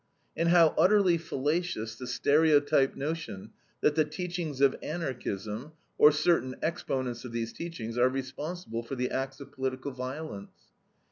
And 0.35 0.49
how 0.49 0.73
utterly 0.79 1.19
fallacious 1.19 1.93
the 1.95 2.07
stereotyped 2.07 2.95
notion 2.97 3.51
that 3.81 3.93
the 3.93 4.03
teachings 4.03 4.59
of 4.59 4.75
Anarchism, 4.81 5.73
or 5.99 6.11
certain 6.11 6.55
exponents 6.63 7.23
of 7.23 7.33
these 7.33 7.53
teachings, 7.53 7.99
are 7.99 8.09
responsible 8.09 8.81
for 8.81 8.95
the 8.95 9.11
acts 9.11 9.39
of 9.39 9.51
political 9.51 9.91
violence. 9.91 10.57